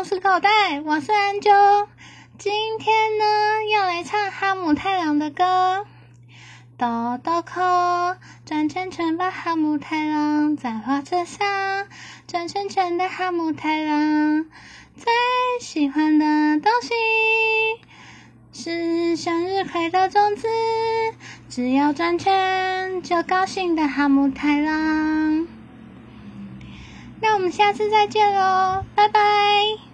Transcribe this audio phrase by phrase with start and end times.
[0.00, 1.86] 我是口袋，我是安啾。
[2.38, 3.24] 今天呢，
[3.70, 5.84] 要来唱哈姆太郎的歌。
[6.78, 7.60] 豆豆扣
[8.46, 11.86] 转圈圈吧，哈姆太郎在火车上
[12.26, 14.46] 转圈圈的哈姆太郎，
[14.96, 15.12] 最
[15.60, 16.24] 喜欢的
[16.60, 16.94] 东西
[18.54, 20.48] 是向日葵的种子，
[21.50, 25.46] 只要转圈就高兴的哈姆太郎。
[27.20, 29.29] 那我们下次再见喽，拜拜。